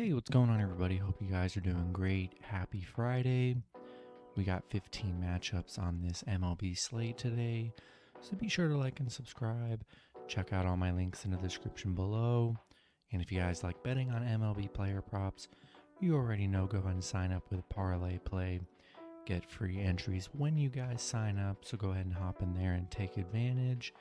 [0.00, 0.96] Hey, what's going on, everybody?
[0.96, 2.32] Hope you guys are doing great.
[2.40, 3.56] Happy Friday.
[4.34, 7.74] We got 15 matchups on this MLB slate today,
[8.22, 9.84] so be sure to like and subscribe.
[10.26, 12.56] Check out all my links in the description below.
[13.12, 15.48] And if you guys like betting on MLB player props,
[16.00, 18.60] you already know go ahead and sign up with Parlay Play.
[19.26, 22.72] Get free entries when you guys sign up, so go ahead and hop in there
[22.72, 23.92] and take advantage.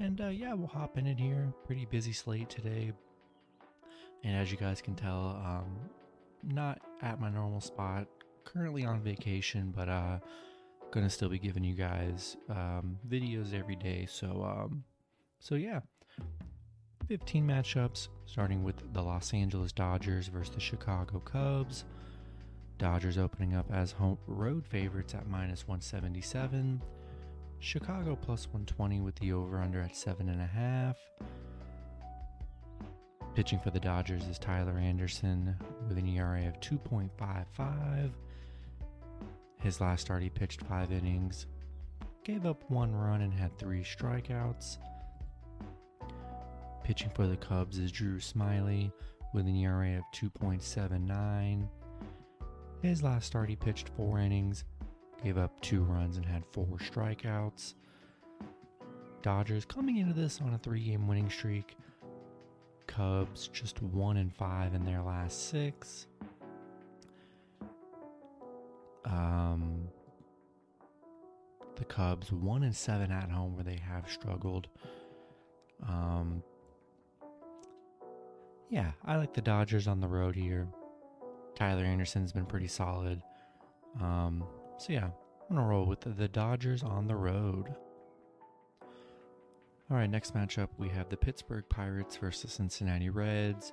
[0.00, 1.52] And uh, yeah, we'll hop in it here.
[1.64, 2.90] Pretty busy slate today,
[4.26, 5.76] and as you guys can tell, um,
[6.42, 8.08] not at my normal spot.
[8.44, 10.18] Currently on vacation, but uh,
[10.90, 14.06] gonna still be giving you guys um, videos every day.
[14.10, 14.82] So, um,
[15.38, 15.80] so yeah,
[17.06, 21.84] 15 matchups, starting with the Los Angeles Dodgers versus the Chicago Cubs.
[22.78, 26.82] Dodgers opening up as home road favorites at minus 177.
[27.60, 30.96] Chicago plus 120 with the over under at seven and a half.
[33.36, 35.54] Pitching for the Dodgers is Tyler Anderson
[35.86, 38.10] with an ERA of 2.55.
[39.60, 41.44] His last start, he pitched five innings,
[42.24, 44.78] gave up one run, and had three strikeouts.
[46.82, 48.90] Pitching for the Cubs is Drew Smyly
[49.34, 51.68] with an ERA of 2.79.
[52.80, 54.64] His last start, he pitched four innings,
[55.22, 57.74] gave up two runs, and had four strikeouts.
[59.20, 61.76] Dodgers coming into this on a three game winning streak.
[62.96, 66.06] Cubs just one and five in their last six.
[69.04, 69.82] Um,
[71.76, 74.68] the Cubs one and seven at home where they have struggled.
[75.86, 76.42] Um,
[78.70, 80.66] yeah, I like the Dodgers on the road here.
[81.54, 83.20] Tyler Anderson's been pretty solid.
[84.00, 84.42] Um,
[84.78, 85.10] so yeah,
[85.50, 87.74] I'm gonna roll with the, the Dodgers on the road.
[89.88, 93.72] All right, next matchup we have the Pittsburgh Pirates versus Cincinnati Reds.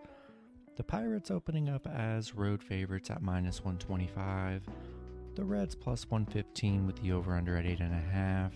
[0.75, 4.61] The Pirates opening up as road favorites at minus 125.
[5.33, 8.51] The Reds plus 115 with the over under at 8.5.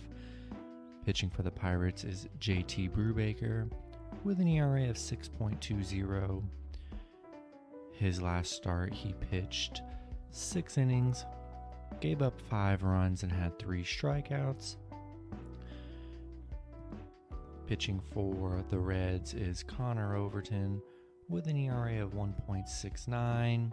[1.04, 3.72] Pitching for the Pirates is JT Brubaker
[4.24, 6.44] with an ERA of 6.20.
[7.94, 9.81] His last start, he pitched
[10.30, 11.26] six innings,
[12.02, 14.76] gave up five runs, and had three strikeouts.
[17.68, 20.82] Pitching for the Reds is Connor Overton
[21.28, 23.72] with an ERA of 1.69.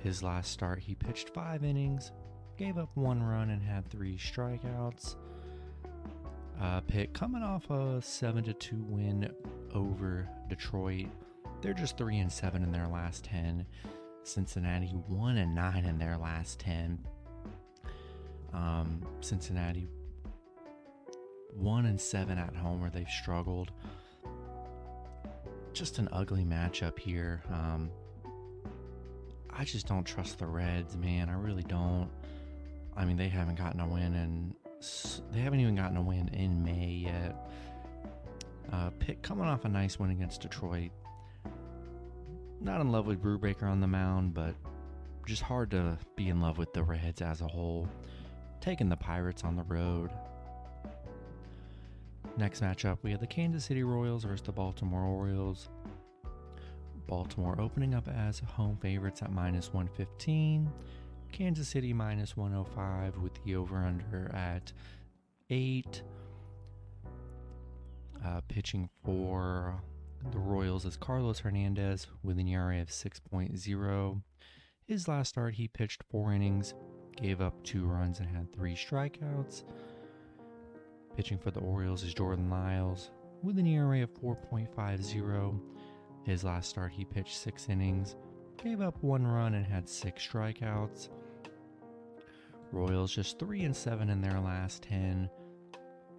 [0.00, 2.12] His last start, he pitched five innings,
[2.58, 5.16] gave up one run, and had three strikeouts.
[6.60, 9.30] Uh, Pitt coming off a 7 to 2 win
[9.74, 11.06] over Detroit.
[11.62, 13.64] They're just 3 and 7 in their last 10.
[14.22, 16.98] Cincinnati 1 and 9 in their last 10.
[18.52, 19.88] Um, Cincinnati
[21.54, 23.70] one and seven at home where they've struggled.
[25.72, 27.42] Just an ugly matchup here.
[27.50, 27.90] Um,
[29.50, 31.28] I just don't trust the Reds, man.
[31.28, 32.10] I really don't.
[32.96, 34.54] I mean, they haven't gotten a win, and
[35.32, 37.50] they haven't even gotten a win in May yet.
[38.72, 40.90] Uh, Pitt coming off a nice win against Detroit.
[42.60, 44.54] Not in love with Brubaker on the mound, but
[45.26, 47.88] just hard to be in love with the Reds as a whole.
[48.60, 50.10] Taking the Pirates on the road.
[52.40, 55.68] Next matchup, we have the Kansas City Royals versus the Baltimore Orioles.
[57.06, 60.72] Baltimore opening up as home favorites at minus 115.
[61.32, 64.72] Kansas City minus 105 with the over under at
[65.50, 66.02] 8.
[68.24, 69.78] Uh, pitching for
[70.32, 74.22] the Royals is Carlos Hernandez with an ERA of 6.0.
[74.86, 76.72] His last start, he pitched four innings,
[77.20, 79.64] gave up two runs, and had three strikeouts.
[81.20, 83.10] Pitching for the Orioles is Jordan Lyles
[83.42, 85.60] with an ERA of 4.50.
[86.24, 88.16] His last start, he pitched six innings,
[88.56, 91.10] gave up one run, and had six strikeouts.
[92.72, 95.28] Royals just 3 and 7 in their last 10.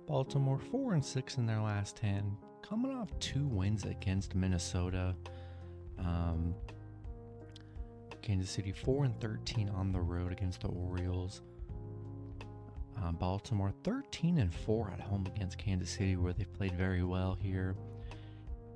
[0.05, 5.15] Baltimore 4 and 6 in their last 10, coming off two wins against Minnesota.
[5.97, 6.53] Um,
[8.21, 11.41] Kansas City 4 and 13 on the road against the Orioles.
[12.97, 17.37] Uh, Baltimore 13 and 4 at home against Kansas City, where they played very well
[17.41, 17.75] here.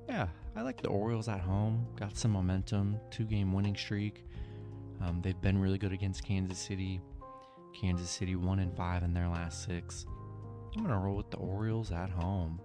[0.08, 1.86] Yeah, I like the Orioles at home.
[1.96, 4.24] Got some momentum, two game winning streak.
[5.02, 7.02] Um, they've been really good against Kansas City.
[7.74, 10.06] Kansas City 1 and 5 in their last six.
[10.76, 12.60] I'm going to roll with the Orioles at home.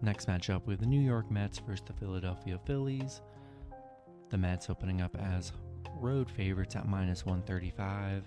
[0.00, 3.20] Next matchup with the New York Mets versus the Philadelphia Phillies.
[4.30, 5.52] The Mets opening up as
[5.96, 8.24] road favorites at minus 135.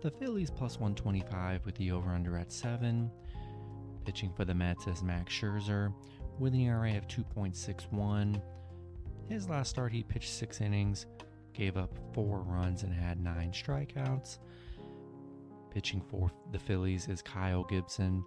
[0.00, 3.10] The Phillies plus 125 with the over under at 7.
[4.04, 5.92] Pitching for the Mets is Max Scherzer
[6.38, 8.40] with an ERA of 2.61.
[9.28, 11.06] His last start, he pitched six innings,
[11.52, 14.38] gave up four runs, and had nine strikeouts.
[15.72, 18.24] Pitching for the Phillies is Kyle Gibson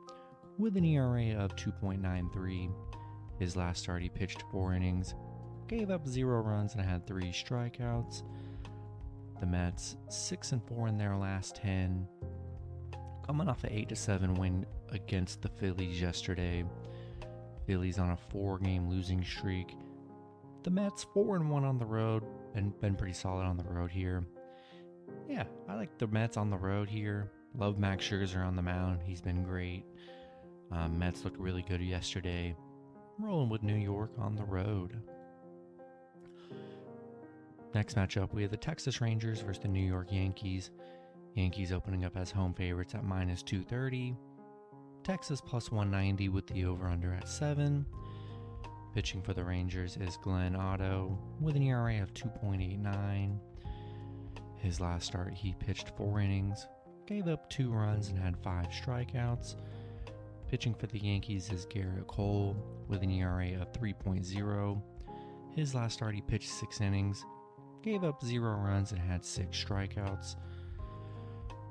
[0.58, 2.70] with an ERA of 2.93.
[3.40, 5.16] His last start, he pitched four innings,
[5.70, 8.24] gave up zero runs, and had three strikeouts.
[9.42, 12.08] The Mets, six and four in their last 10,
[13.26, 16.64] coming off an 8 to 7 win against the Phillies yesterday.
[17.66, 19.76] Phillies on a four game losing streak.
[20.62, 22.24] The Mets, 4 and 1 on the road,
[22.54, 24.24] and been pretty solid on the road here.
[25.28, 27.32] Yeah, I like the Mets on the road here.
[27.58, 29.00] Love Max Scherzer on the mound.
[29.04, 29.86] He's been great.
[30.72, 32.56] Um, Mets looked really good yesterday.
[33.18, 35.02] Rolling with New York on the road.
[37.74, 40.72] Next matchup, we have the Texas Rangers versus the New York Yankees.
[41.36, 44.16] Yankees opening up as home favorites at minus 230.
[45.04, 47.86] Texas plus 190 with the over under at 7.
[48.94, 53.40] Pitching for the Rangers is Glenn Otto with an ERA of 2.89.
[54.58, 56.68] His last start, he pitched four innings,
[57.08, 59.56] gave up two runs, and had five strikeouts.
[60.50, 62.58] Pitching for the Yankees is Gerrit Cole
[62.90, 64.82] with an ERA of 3.0.
[65.56, 67.26] His last start, he pitched six innings,
[67.82, 70.36] gave up zero runs, and had six strikeouts.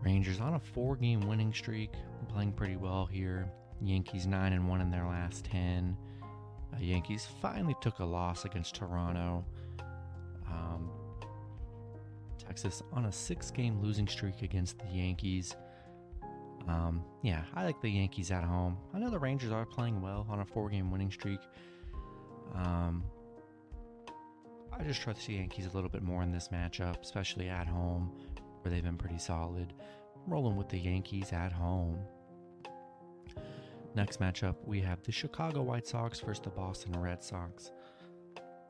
[0.02, 1.92] Rangers on a four game winning streak,
[2.28, 3.50] playing pretty well here.
[3.82, 5.96] Yankees 9 and 1 in their last 10.
[6.22, 9.44] Uh, Yankees finally took a loss against Toronto.
[10.46, 10.90] Um,
[12.38, 15.56] Texas on a six game losing streak against the Yankees.
[16.68, 18.76] Um, yeah, I like the Yankees at home.
[18.94, 21.40] I know the Rangers are playing well on a four game winning streak.
[22.54, 23.04] Um,
[24.78, 28.12] I just trust the Yankees a little bit more in this matchup, especially at home,
[28.60, 29.72] where they've been pretty solid.
[30.26, 31.98] Rolling with the Yankees at home.
[33.94, 37.72] Next matchup, we have the Chicago White Sox versus the Boston Red Sox.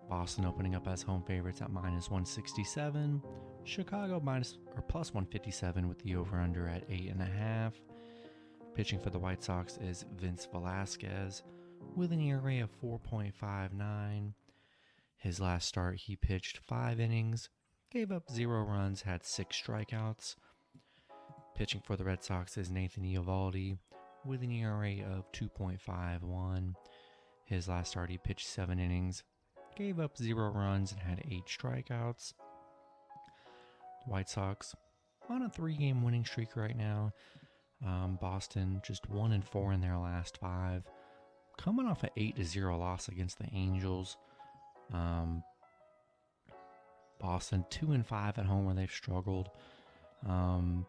[0.09, 3.23] Boston opening up as home favorites at minus 167.
[3.65, 7.73] Chicago minus or plus 157 with the over under at 8.5.
[8.75, 11.43] Pitching for the White Sox is Vince Velasquez
[11.95, 14.33] with an ERA of 4.59.
[15.21, 17.51] His last start, he pitched five innings,
[17.93, 20.35] gave up zero runs, had six strikeouts.
[21.55, 23.77] Pitching for the Red Sox is Nathan Eovaldi
[24.25, 26.75] with an ERA of 2.51.
[27.45, 29.23] His last start, he pitched seven innings,
[29.77, 32.33] gave up zero runs, and had eight strikeouts.
[34.07, 34.75] The White Sox
[35.29, 37.13] on a three-game winning streak right now.
[37.85, 40.85] Um, Boston just one and four in their last five,
[41.59, 44.17] coming off an eight to zero loss against the Angels.
[44.93, 45.43] Um,
[47.21, 49.51] Boston two and five at home where they've struggled.
[50.27, 50.87] Um,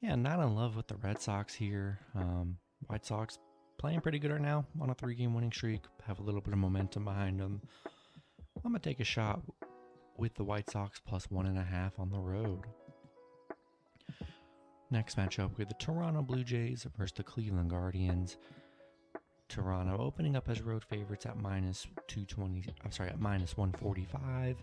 [0.00, 2.00] yeah, not in love with the Red Sox here.
[2.14, 3.38] Um, White Sox
[3.78, 6.52] playing pretty good right now on a three game winning streak, have a little bit
[6.52, 7.62] of momentum behind them.
[8.64, 9.40] I'm to take a shot
[10.16, 12.60] with the White Sox plus one and a half on the road.
[14.90, 18.36] Next matchup, we have the Toronto Blue Jays versus the Cleveland Guardians.
[19.48, 24.56] Toronto opening up as road favorites at minus 220, I'm sorry, at minus 145.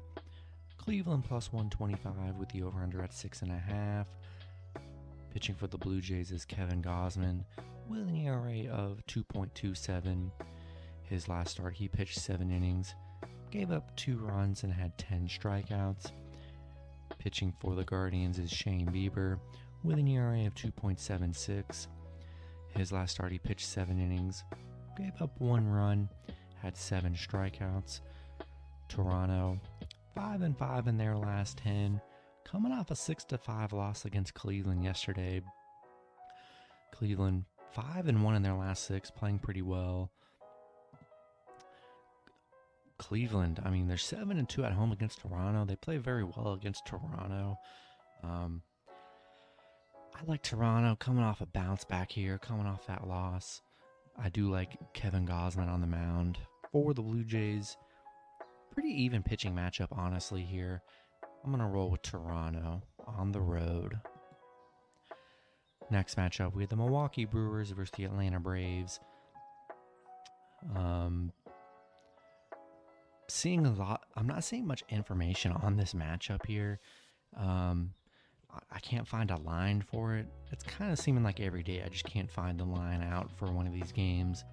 [0.77, 4.05] Cleveland plus 125 with the over under at 6.5.
[5.33, 7.45] Pitching for the Blue Jays is Kevin Gausman
[7.87, 10.31] with an ERA of 2.27.
[11.03, 12.95] His last start, he pitched seven innings,
[13.49, 16.11] gave up two runs, and had 10 strikeouts.
[17.19, 19.39] Pitching for the Guardians is Shane Bieber
[19.83, 21.87] with an ERA of 2.76.
[22.69, 24.43] His last start, he pitched seven innings,
[25.01, 26.09] gave up one run,
[26.61, 28.01] had seven strikeouts.
[28.87, 29.59] Toronto,
[30.13, 32.01] five and five in their last 10
[32.43, 35.41] coming off a 6 to 5 loss against Cleveland yesterday.
[36.91, 40.11] Cleveland 5 and 1 in their last 6, playing pretty well.
[42.97, 45.65] Cleveland, I mean, they're 7 and 2 at home against Toronto.
[45.65, 47.57] They play very well against Toronto.
[48.23, 48.61] Um,
[50.13, 53.61] I like Toronto coming off a bounce back here, coming off that loss.
[54.17, 56.37] I do like Kevin Gausman on the mound
[56.71, 57.77] for the Blue Jays.
[58.71, 60.81] Pretty even pitching matchup, honestly, here.
[61.43, 63.99] I'm going to roll with Toronto on the road.
[65.89, 68.99] Next matchup, we have the Milwaukee Brewers versus the Atlanta Braves.
[70.75, 71.31] Um,
[73.27, 76.79] seeing a lot, I'm not seeing much information on this matchup here.
[77.35, 77.91] Um,
[78.71, 80.27] I can't find a line for it.
[80.51, 83.51] It's kind of seeming like every day I just can't find the line out for
[83.51, 84.43] one of these games.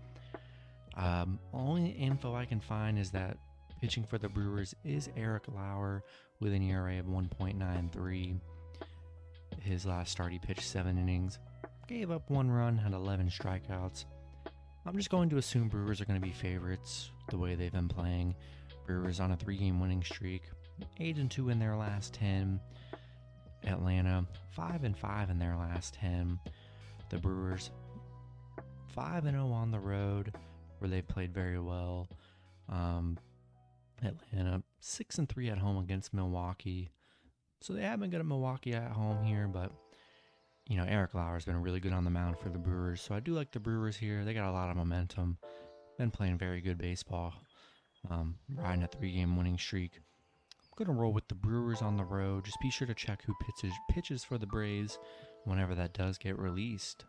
[0.96, 3.36] Um, only info I can find is that
[3.80, 6.02] pitching for the Brewers is Eric Lauer,
[6.40, 8.40] with an ERA of 1.93.
[9.60, 11.38] His last start, he pitched seven innings,
[11.86, 14.04] gave up one run, had 11 strikeouts.
[14.86, 17.88] I'm just going to assume Brewers are going to be favorites the way they've been
[17.88, 18.34] playing.
[18.86, 20.44] Brewers on a three game winning streak,
[20.98, 22.60] 8 and 2 in their last 10.
[23.64, 26.38] Atlanta, 5 and 5 in their last 10.
[27.10, 27.70] The Brewers,
[28.94, 30.34] 5 and 0 on the road,
[30.78, 32.08] where they played very well.
[32.68, 33.18] Um,
[34.02, 36.90] Atlanta, 6 and 3 at home against Milwaukee.
[37.60, 39.72] So they have been good at Milwaukee at home here, but
[40.68, 43.00] you know, Eric Lauer's been really good on the mound for the Brewers.
[43.00, 44.24] So I do like the Brewers here.
[44.24, 45.38] They got a lot of momentum.
[45.96, 47.32] Been playing very good baseball.
[48.10, 50.00] Um, riding a three game winning streak.
[50.78, 52.44] To roll with the Brewers on the road.
[52.44, 54.96] Just be sure to check who pitches, pitches for the Braves
[55.44, 57.04] whenever that does get released.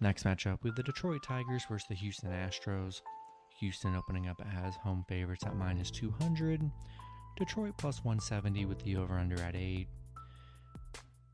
[0.00, 3.02] Next matchup, we have the Detroit Tigers versus the Houston Astros.
[3.60, 6.62] Houston opening up as home favorites at minus 200.
[7.36, 9.86] Detroit plus 170 with the over under at 8.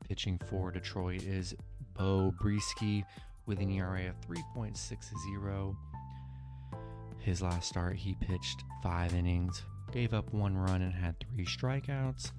[0.09, 1.55] Pitching for Detroit is
[1.97, 3.05] Bo Brieske
[3.45, 5.75] with an ERA of 3.60.
[7.19, 12.31] His last start, he pitched five innings, gave up one run, and had three strikeouts.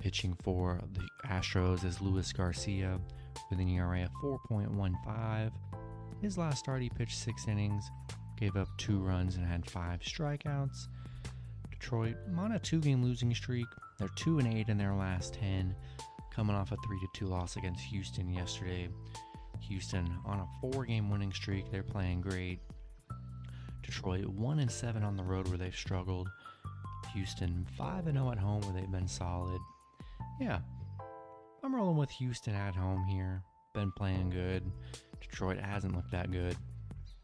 [0.00, 3.00] Pitching for the Astros is Luis Garcia
[3.50, 5.50] with an ERA of 4.15.
[6.22, 7.90] His last start, he pitched six innings,
[8.36, 10.86] gave up two runs, and had five strikeouts.
[11.70, 13.66] Detroit on a two-game losing streak.
[13.98, 15.74] They're two and eight in their last ten,
[16.30, 18.88] coming off a three to two loss against Houston yesterday.
[19.60, 21.70] Houston on a four-game winning streak.
[21.70, 22.60] They're playing great.
[23.88, 26.28] Detroit 1 and 7 on the road where they've struggled.
[27.14, 29.58] Houston 5 and 0 at home where they've been solid.
[30.38, 30.58] Yeah.
[31.64, 33.42] I'm rolling with Houston at home here.
[33.74, 34.70] Been playing good.
[35.20, 36.54] Detroit hasn't looked that good.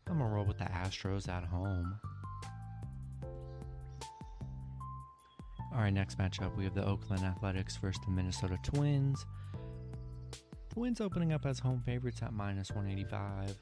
[0.09, 1.99] I'm going to roll with the Astros at home.
[5.73, 9.27] All right, next matchup, we have the Oakland Athletics versus the Minnesota Twins.
[10.73, 13.55] Twins opening up as home favorites at minus 185.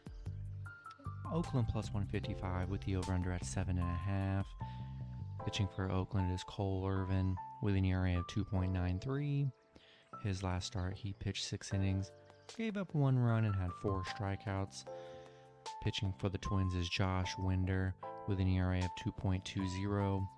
[1.32, 4.44] Oakland plus 155 with the over under at 7.5.
[5.44, 9.50] Pitching for Oakland is Cole Irvin with an ERA of 2.93.
[10.22, 12.12] His last start, he pitched six innings,
[12.56, 14.84] gave up one run, and had four strikeouts.
[15.82, 17.94] Pitching for the Twins is Josh Winder
[18.28, 20.28] with an ERA of 2.20.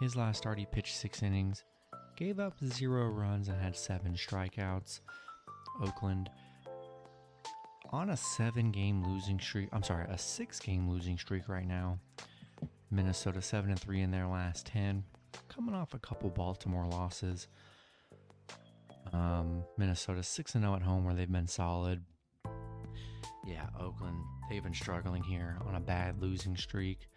[0.00, 1.62] His last start, he pitched six innings,
[2.16, 5.00] gave up zero runs, and had seven strikeouts.
[5.82, 6.30] Oakland
[7.90, 9.68] on a seven game losing streak.
[9.72, 11.98] I'm sorry, a six game losing streak right now.
[12.90, 15.04] Minnesota 7 and 3 in their last 10,
[15.48, 17.46] coming off a couple Baltimore losses.
[19.12, 22.02] Um, Minnesota 6 and 0 at home where they've been solid.
[23.46, 24.16] Yeah, Oakland,
[24.48, 27.08] they've been struggling here on a bad losing streak.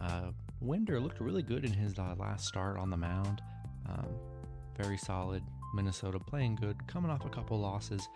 [0.00, 3.42] Uh, Winder looked really good in his uh, last start on the mound.
[3.86, 4.08] Um,
[4.76, 5.42] very solid.
[5.74, 8.06] Minnesota playing good, coming off a couple losses.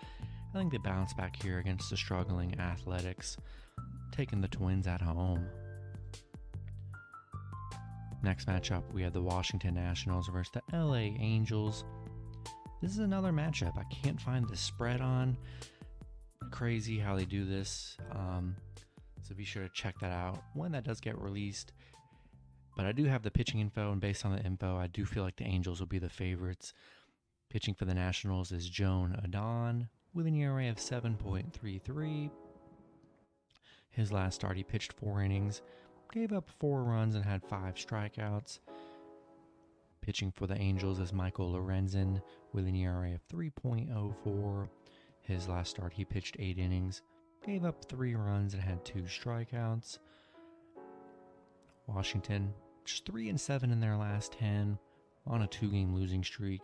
[0.55, 3.37] I think they bounce back here against the struggling Athletics,
[4.13, 5.45] taking the Twins at home.
[8.23, 11.85] Next matchup, we have the Washington Nationals versus the LA Angels.
[12.81, 15.37] This is another matchup I can't find the spread on.
[16.53, 17.97] Crazy how they do this.
[18.13, 18.55] Um,
[19.23, 21.73] so be sure to check that out when that does get released.
[22.77, 25.25] But I do have the pitching info, and based on the info, I do feel
[25.25, 26.73] like the Angels will be the favorites.
[27.51, 32.31] Pitching for the Nationals is Joan Adon with an ERA of 7.33.
[33.91, 35.63] His last start, he pitched four innings,
[36.13, 38.61] gave up four runs, and had five strikeouts.
[40.01, 42.21] Pitching for the Angels is Michael Lorenzen
[42.53, 44.69] with an ERA of 3.04.
[45.23, 47.03] His last start, he pitched eight innings,
[47.45, 49.99] gave up three runs, and had two strikeouts.
[51.87, 52.53] Washington,
[52.85, 54.79] just three and seven in their last ten,
[55.27, 56.63] on a two-game losing streak.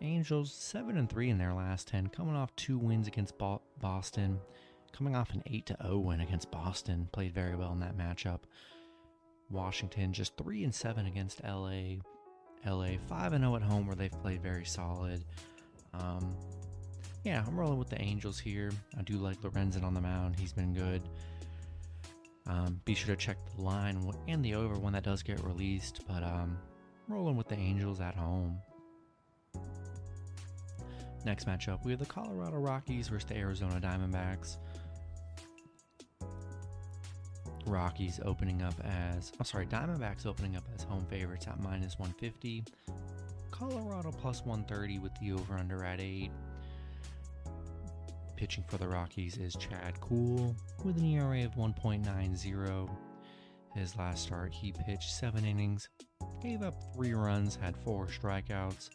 [0.00, 3.34] Angels seven and three in their last ten, coming off two wins against
[3.80, 4.38] Boston,
[4.92, 7.08] coming off an eight to zero win against Boston.
[7.12, 8.40] Played very well in that matchup.
[9.50, 11.96] Washington just three and seven against LA.
[12.66, 15.24] LA five and zero at home where they've played very solid.
[15.94, 16.36] Um,
[17.24, 18.70] yeah, I'm rolling with the Angels here.
[18.98, 20.36] I do like Lorenzen on the mound.
[20.38, 21.02] He's been good.
[22.46, 26.02] Um, be sure to check the line and the over when that does get released.
[26.06, 26.56] But um,
[27.08, 28.58] rolling with the Angels at home.
[31.26, 34.58] Next matchup, we have the Colorado Rockies versus the Arizona Diamondbacks.
[37.66, 41.98] Rockies opening up as, I'm oh sorry, Diamondbacks opening up as home favorites at minus
[41.98, 42.62] 150.
[43.50, 46.30] Colorado plus 130 with the over under at 8.
[48.36, 50.54] Pitching for the Rockies is Chad Kuhl
[50.84, 52.88] with an ERA of 1.90.
[53.74, 55.88] His last start, he pitched seven innings,
[56.40, 58.90] gave up three runs, had four strikeouts.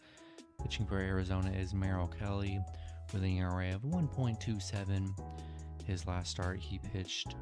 [0.62, 2.60] Pitching for Arizona is Merrill Kelly
[3.14, 5.14] with an ERA of 1.27.
[5.86, 7.36] His last start, he pitched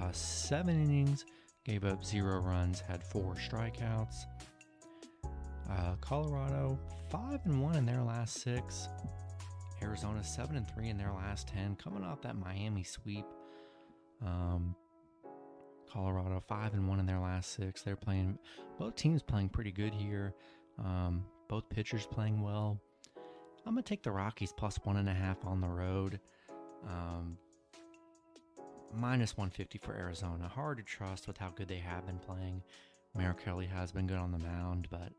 [0.00, 1.24] uh, seven innings,
[1.64, 4.24] gave up zero runs, had four strikeouts.
[5.70, 6.78] Uh, Colorado
[7.10, 8.88] five and one in their last six.
[9.82, 13.26] Arizona seven and three in their last ten, coming off that Miami sweep.
[14.24, 14.74] Um,
[15.90, 17.82] Colorado five and one in their last six.
[17.82, 18.38] They're playing
[18.78, 20.34] both teams playing pretty good here.
[20.78, 22.80] Um, both pitchers playing well.
[23.66, 26.18] I'm gonna take the Rockies plus one and a half on the road.
[26.88, 27.36] Um,
[28.90, 30.48] minus 150 for Arizona.
[30.48, 32.62] Hard to trust with how good they have been playing.
[33.14, 35.12] Merrill Kelly has been good on the mound, but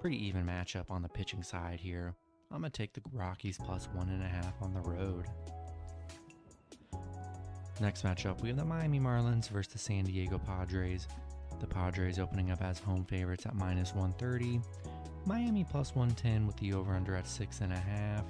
[0.00, 2.14] pretty even matchup on the pitching side here.
[2.50, 5.26] I'm gonna take the Rockies plus one and a half on the road.
[7.78, 11.06] Next matchup, we have the Miami Marlins versus the San Diego Padres.
[11.60, 14.60] The Padres opening up as home favorites at minus 130.
[15.26, 18.24] Miami plus 110 with the over under at six and a half.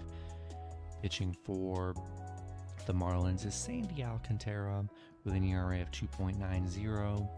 [1.02, 1.94] Pitching for
[2.86, 4.84] the Marlins is Sandy Alcantara
[5.24, 7.28] with an ERA of 2.90.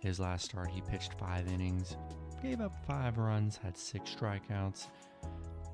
[0.00, 1.96] His last start, he pitched five innings,
[2.42, 4.86] gave up five runs, had six strikeouts.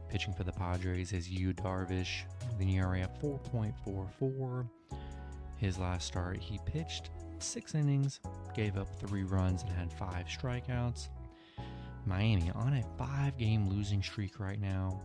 [0.08, 4.68] Pitching for the Padres is Yu Darvish with an ERA of 4.44.
[5.56, 7.10] His last start, he pitched
[7.42, 8.20] six innings,
[8.54, 11.08] gave up three runs, and had five strikeouts.
[12.04, 15.00] Miami on a five game losing streak right now.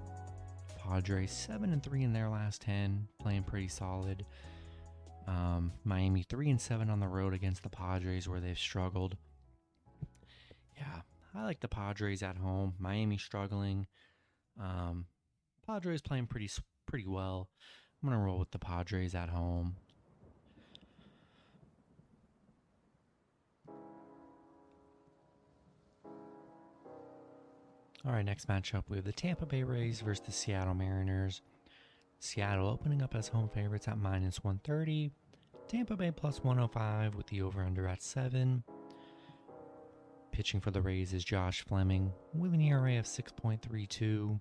[0.84, 4.26] Padres 7 and 3 in their last 10, playing pretty solid.
[5.28, 9.16] Um, Miami 3 and 7 on the road against the Padres where they've struggled.
[10.78, 11.02] Yeah,
[11.36, 12.74] I like the Padres at home.
[12.80, 13.88] Miami struggling.
[14.60, 15.06] Um,
[15.66, 16.50] Padres playing pretty
[16.88, 17.50] pretty well.
[18.02, 19.76] I'm going to roll with the Padres at home.
[28.03, 31.44] All right, next matchup we have the Tampa Bay Rays versus the Seattle Mariners.
[32.20, 35.11] Seattle opening up as home favorites at minus 130.
[35.68, 38.64] Tampa Bay plus 105 with the over under at 7.
[40.31, 44.40] Pitching for the Rays is Josh Fleming with an ERA of 6.32.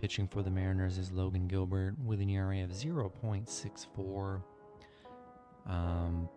[0.00, 4.42] Pitching for the Mariners is Logan Gilbert with an ERA of 0.64.
[5.66, 6.28] Um,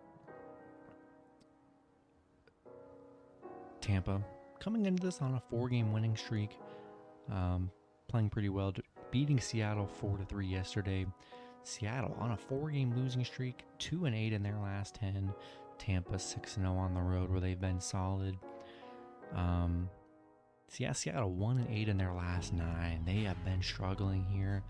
[3.80, 4.20] Tampa
[4.60, 6.58] coming into this on a four-game winning streak,
[7.30, 7.70] um,
[8.08, 8.72] playing pretty well,
[9.10, 11.06] beating Seattle four to three yesterday.
[11.64, 15.32] Seattle on a four-game losing streak, two and eight in their last ten.
[15.78, 18.36] Tampa six and zero oh on the road where they've been solid.
[19.34, 19.88] Um,
[20.76, 23.02] yeah, Seattle one and eight in their last nine.
[23.06, 24.62] They have been struggling here.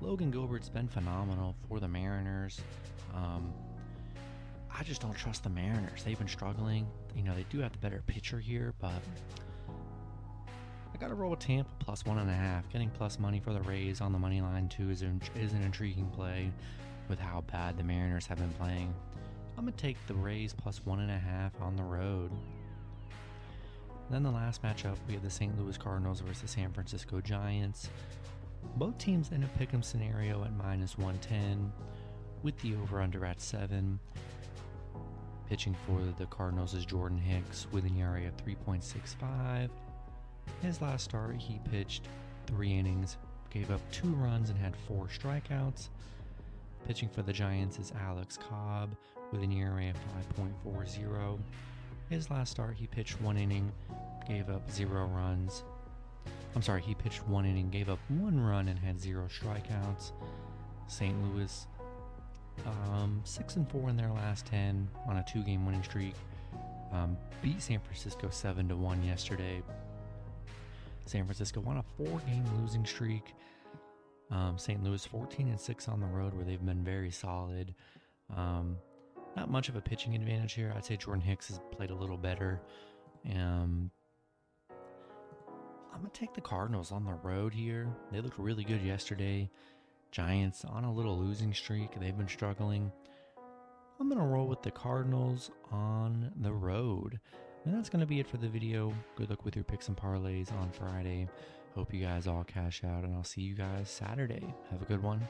[0.00, 2.60] Logan Gilbert's been phenomenal for the Mariners.
[3.14, 3.52] Um,
[4.78, 6.04] I just don't trust the Mariners.
[6.04, 6.86] They've been struggling.
[7.14, 9.00] You know, they do have the better pitcher here, but
[10.92, 12.68] I got to roll with Tampa plus one and a half.
[12.70, 15.62] Getting plus money for the Rays on the money line too is an, is an
[15.62, 16.52] intriguing play
[17.08, 18.94] with how bad the Mariners have been playing.
[19.56, 22.30] I'm gonna take the Rays plus one and a half on the road.
[24.10, 25.58] Then the last matchup, we have the St.
[25.58, 27.88] Louis Cardinals versus the San Francisco Giants.
[28.76, 31.72] Both teams in a pick'em scenario at minus 110,
[32.42, 33.98] with the over/under at seven.
[35.48, 39.70] Pitching for the Cardinals is Jordan Hicks with an ERA of 3.65.
[40.60, 42.08] His last start, he pitched
[42.46, 43.16] three innings,
[43.50, 45.88] gave up two runs, and had four strikeouts.
[46.86, 48.90] Pitching for the Giants is Alex Cobb
[49.30, 49.96] with an ERA of
[50.66, 51.38] 5.40.
[52.10, 53.72] His last start, he pitched one inning,
[54.26, 55.62] gave up zero runs.
[56.56, 60.10] I'm sorry, he pitched one inning, gave up one run, and had zero strikeouts.
[60.88, 61.14] St.
[61.24, 61.66] Louis
[62.64, 66.14] um, six and four in their last ten on a two-game winning streak.
[66.92, 69.62] Um, beat San Francisco seven to one yesterday.
[71.04, 73.34] San Francisco won a four-game losing streak.
[74.30, 74.82] Um, St.
[74.82, 77.74] Louis 14 and six on the road, where they've been very solid.
[78.36, 78.76] Um,
[79.36, 80.72] not much of a pitching advantage here.
[80.74, 82.60] I'd say Jordan Hicks has played a little better.
[83.30, 83.90] Um,
[85.92, 87.88] I'm gonna take the Cardinals on the road here.
[88.10, 89.48] They looked really good yesterday.
[90.10, 91.98] Giants on a little losing streak.
[91.98, 92.90] They've been struggling.
[93.98, 97.18] I'm going to roll with the Cardinals on the road.
[97.64, 98.92] And that's going to be it for the video.
[99.16, 101.28] Good luck with your picks and parlays on Friday.
[101.74, 104.54] Hope you guys all cash out, and I'll see you guys Saturday.
[104.70, 105.26] Have a good one.